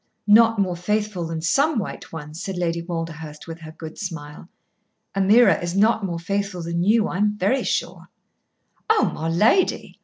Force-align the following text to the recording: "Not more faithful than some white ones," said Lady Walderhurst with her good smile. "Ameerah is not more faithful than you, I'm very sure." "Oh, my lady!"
"Not 0.25 0.57
more 0.57 0.75
faithful 0.75 1.27
than 1.27 1.41
some 1.43 1.77
white 1.77 2.11
ones," 2.11 2.41
said 2.41 2.57
Lady 2.57 2.81
Walderhurst 2.81 3.45
with 3.45 3.59
her 3.59 3.71
good 3.71 3.99
smile. 3.99 4.49
"Ameerah 5.15 5.61
is 5.61 5.77
not 5.77 6.03
more 6.03 6.17
faithful 6.19 6.63
than 6.63 6.81
you, 6.81 7.07
I'm 7.07 7.37
very 7.37 7.63
sure." 7.63 8.09
"Oh, 8.89 9.11
my 9.13 9.29
lady!" 9.29 9.99